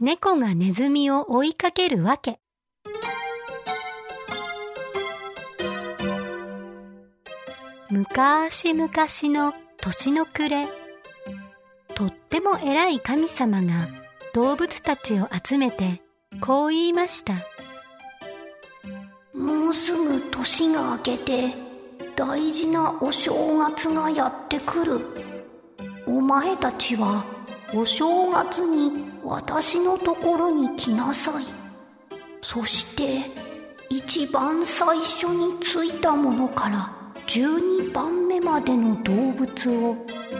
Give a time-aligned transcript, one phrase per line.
[0.00, 2.38] 猫がネズミを追いかけるわけ。
[7.90, 10.68] 昔々の年の暮れ、
[11.96, 13.88] とっても偉い神様が
[14.34, 16.00] 動物たちを集めて
[16.40, 17.34] こう言いました。
[19.34, 21.54] もうすぐ年が明けて
[22.14, 25.00] 大事なお正月がやってくる。
[26.06, 27.24] お前たちは
[27.74, 31.44] お正月に私のところに来なさい。
[32.40, 33.26] そして
[33.90, 36.90] 一番最初についたものから
[37.26, 39.96] 12番目までの動物を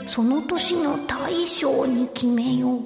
[0.07, 2.81] その年の大将に決めよう。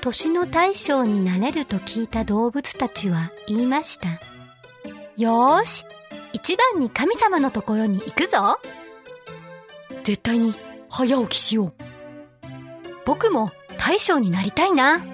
[0.00, 4.08] 年の大将になれると聞いた動物たちは言いました。
[5.16, 5.84] よーし、
[6.32, 8.58] 一番に神様のところに行くぞ。
[10.02, 10.54] 絶対に
[10.90, 11.74] 早起きしよう。
[13.06, 13.50] 僕も
[13.86, 15.04] 大将になりたいな。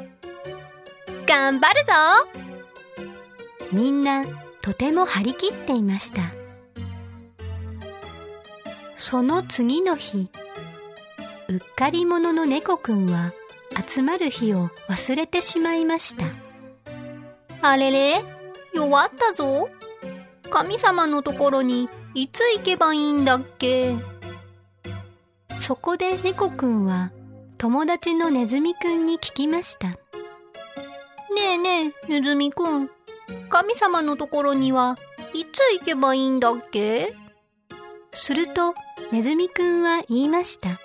[1.27, 1.93] 頑張るぞ
[3.73, 4.25] みんな
[4.63, 6.23] とても張り切っていました。
[8.95, 10.31] その次の日、
[11.49, 13.33] うっかり者の猫くんは
[13.89, 16.27] 集まる日を忘れてしまいました。
[17.63, 18.25] あれれ？
[18.73, 19.69] 弱ったぞ。
[20.49, 23.97] 神様のところにいつ行けばいいんだっけ？
[25.59, 27.11] そこで猫くんは
[27.61, 29.89] 友達のネズミくんに聞きました。
[29.89, 29.97] ね
[31.37, 32.89] えねえ、ネズミくん。
[33.51, 34.97] 神様のところには
[35.35, 37.13] いつ行けばいいんだっけ？
[38.15, 38.73] すると、
[39.13, 40.81] ネズミくんは言いました。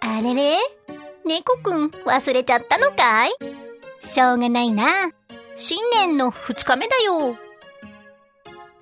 [0.00, 0.58] あれれ？
[1.24, 3.30] 猫くん忘れちゃったのかい？
[4.02, 5.10] しょうがないな。
[5.56, 7.34] 新年の二日目だよ。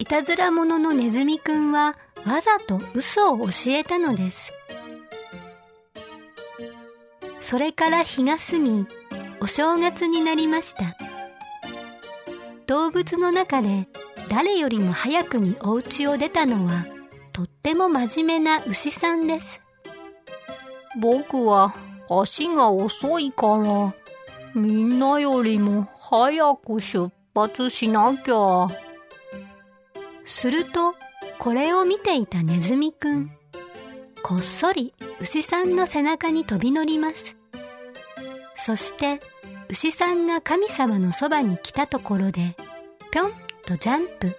[0.00, 1.94] いたずら者のネズミくんは
[2.26, 4.50] わざと嘘を教えたのです。
[7.40, 8.86] それから日が過ぎ、
[9.40, 10.96] お正月になりました。
[12.66, 13.88] 動物の中で
[14.28, 16.86] 誰よりも早くにお家を出たのは、
[17.32, 19.60] とっても真面目な牛さんです。
[21.00, 21.74] 僕は
[22.08, 23.94] 足が遅いから、
[24.54, 28.68] みんなよりも早く出発しなきゃ。
[30.24, 30.94] すると、
[31.38, 33.32] これを見ていたネズミくん。
[34.22, 37.36] こっそり牛さんの背中に飛び乗ります。
[38.56, 39.20] そして
[39.68, 42.56] 牛さんが神様のそばに来たところで
[43.10, 43.32] ぴょん
[43.64, 44.36] とジャンプ。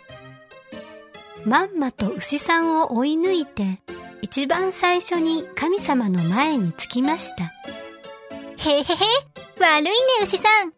[1.45, 3.81] まんまと牛さんを追い抜いて
[4.21, 7.45] 一番最初に神様の前に着きました。
[8.57, 8.83] へへへ、
[9.59, 9.91] 悪いね
[10.23, 10.73] 牛さん。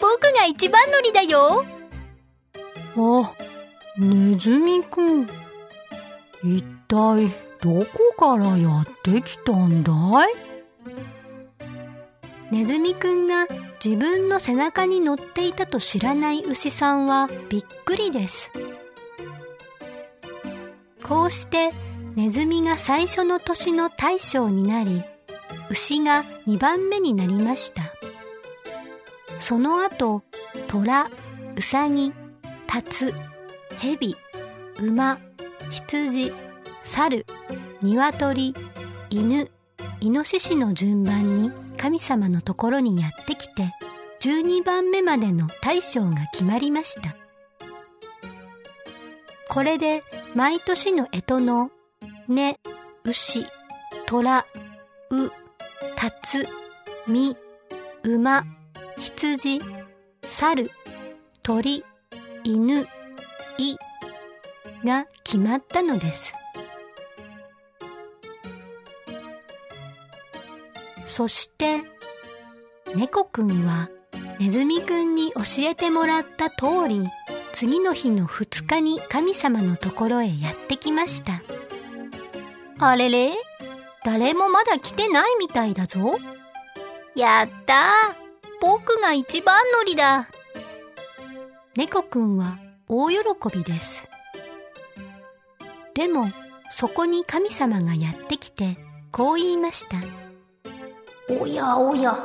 [0.00, 1.64] 僕が一番乗りだよ。
[2.96, 3.32] あ、
[3.96, 5.28] ネズミくん。
[6.42, 7.30] 一体
[7.60, 9.92] どこからやってきたんだ
[10.26, 10.28] い？
[12.50, 13.46] ネズミくんが
[13.84, 18.50] 自分の背中に乗っていたと知らない牛さんはびっくりです。
[21.02, 21.72] こうして
[22.14, 25.02] ネズミが最初の年の大将になり、
[25.70, 27.82] 牛が2番目になりました。
[29.40, 30.22] その後、
[30.66, 31.10] 虎、
[31.56, 32.12] うさぎ、
[32.66, 33.14] タツ、
[33.78, 34.16] ヘビ、
[34.78, 35.18] 馬、
[35.70, 36.32] 羊、
[36.82, 37.26] 猿、
[37.82, 38.54] 鶏、
[39.10, 39.50] 犬、
[40.00, 43.72] イノシシの順番に神様のところにやってきて、
[44.20, 47.16] 12番目までの大将が決まりました。
[49.48, 50.02] これで
[50.34, 51.70] 毎年の干支の、
[52.28, 52.58] ね、
[53.04, 53.46] 牛、
[54.06, 54.44] 虎、
[55.10, 55.30] う、
[55.96, 56.46] たつ、
[57.06, 57.36] み、
[58.02, 58.44] 馬、
[58.98, 59.60] 羊、
[60.28, 60.70] 猿、
[61.42, 61.84] 鳥、
[62.44, 62.86] 犬、
[63.56, 63.76] い
[64.84, 66.37] が決まったのです。
[71.08, 71.80] そして、
[72.94, 73.88] 猫くんは
[74.38, 77.08] ネズミくんに教えてもらった通り、
[77.52, 81.42] 次の日の2日に神様のところへやってきました。
[82.78, 83.32] あれれ？
[84.04, 86.18] 誰もまだ来てないみたいだぞ。
[87.16, 88.18] やったー
[88.60, 90.28] 僕が一番乗りだ。
[91.74, 93.16] 猫くんは大喜
[93.52, 94.06] びです。
[95.94, 96.30] でも、
[96.70, 98.76] そこに神様がやってきて、
[99.10, 99.96] こう言いました。
[101.30, 102.16] おやおや、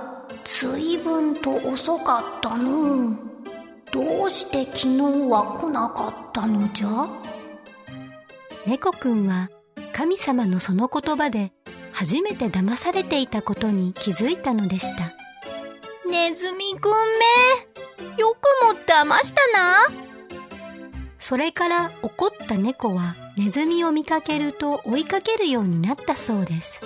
[0.46, 3.18] ずいぶんと遅かったの
[3.92, 7.08] どうして昨日は来なかったのじゃ？
[8.66, 9.50] 猫くんは
[9.92, 11.52] 神様のその言葉で
[11.92, 15.12] 初めて騙されていたことに気づいたのでした。
[16.10, 16.92] ネズミくん
[18.00, 19.88] め、よくも騙したな。
[21.20, 26.80] それから怒った猫はネズミを見かけると追いかけるようになったそうです。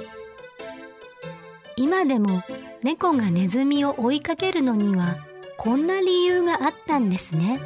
[1.77, 2.43] 今でも
[2.83, 5.15] 猫がネズミを追いかけるのには
[5.57, 7.59] こんな理由があったんですね。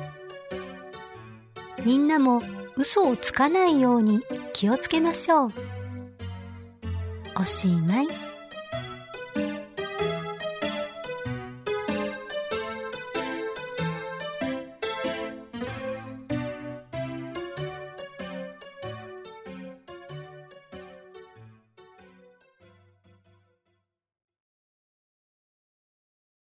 [1.86, 2.44] みんなも
[2.76, 4.22] 嘘をつかないように
[4.54, 5.54] 気をつけましょう。
[7.40, 8.31] おしまい。